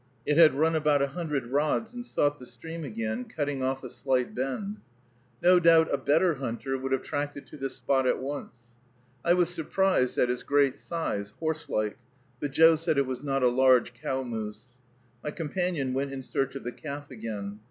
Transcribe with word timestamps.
It 0.25 0.35
had 0.35 0.55
run 0.55 0.73
about 0.75 1.03
a 1.03 1.09
hundred 1.09 1.45
rods 1.45 1.93
and 1.93 2.03
sought 2.03 2.39
the 2.39 2.47
stream 2.47 2.83
again, 2.83 3.23
cutting 3.25 3.61
off 3.61 3.83
a 3.83 3.87
slight 3.91 4.33
bend. 4.33 4.77
No 5.43 5.59
doubt 5.59 5.93
a 5.93 5.97
better 5.99 6.33
hunter 6.33 6.75
would 6.75 6.91
have 6.91 7.03
tracked 7.03 7.37
it 7.37 7.45
to 7.45 7.55
this 7.57 7.75
spot 7.75 8.07
at 8.07 8.17
once. 8.17 8.73
I 9.23 9.35
was 9.35 9.53
surprised 9.53 10.17
at 10.17 10.31
its 10.31 10.41
great 10.41 10.79
size, 10.79 11.33
horse 11.39 11.69
like, 11.69 11.99
but 12.39 12.49
Joe 12.49 12.75
said 12.75 12.97
it 12.97 13.05
was 13.05 13.21
not 13.21 13.43
a 13.43 13.47
large 13.47 13.93
cow 13.93 14.23
moose. 14.23 14.71
My 15.23 15.29
companion 15.29 15.93
went 15.93 16.11
in 16.11 16.23
search 16.23 16.55
of 16.55 16.63
the 16.63 16.71
calf 16.71 17.11
again. 17.11 17.59